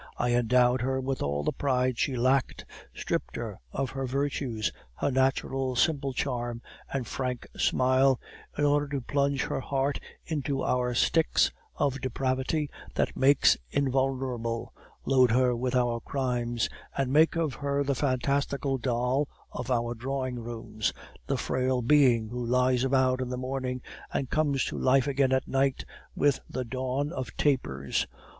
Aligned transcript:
I 0.17 0.33
endowed 0.33 0.81
her 0.81 0.99
with 0.99 1.21
all 1.21 1.43
the 1.43 1.51
pride 1.53 1.99
she 1.99 2.15
lacked, 2.15 2.65
stripped 2.91 3.35
her 3.35 3.59
of 3.71 3.91
her 3.91 4.07
virtues, 4.07 4.71
her 4.95 5.11
natural 5.11 5.75
simple 5.75 6.11
charm, 6.11 6.63
and 6.91 7.05
frank 7.05 7.45
smile, 7.55 8.19
in 8.57 8.63
order 8.65 8.87
to 8.87 9.01
plunge 9.01 9.43
her 9.43 9.59
heart 9.59 9.99
in 10.25 10.41
our 10.51 10.95
Styx 10.95 11.51
of 11.75 12.01
depravity 12.01 12.67
that 12.95 13.15
makes 13.15 13.57
invulnerable, 13.69 14.73
load 15.05 15.29
her 15.29 15.55
with 15.55 15.75
our 15.75 15.99
crimes, 15.99 16.67
make 17.05 17.35
of 17.35 17.53
her 17.53 17.83
the 17.83 17.93
fantastical 17.93 18.79
doll 18.79 19.29
of 19.51 19.69
our 19.69 19.93
drawing 19.93 20.39
rooms, 20.39 20.91
the 21.27 21.37
frail 21.37 21.83
being 21.83 22.29
who 22.29 22.43
lies 22.43 22.83
about 22.83 23.21
in 23.21 23.29
the 23.29 23.37
morning 23.37 23.83
and 24.11 24.31
comes 24.31 24.65
to 24.65 24.79
life 24.79 25.05
again 25.05 25.31
at 25.31 25.47
night 25.47 25.85
with 26.15 26.39
the 26.49 26.65
dawn 26.65 27.11
of 27.11 27.37
tapers. 27.37 28.07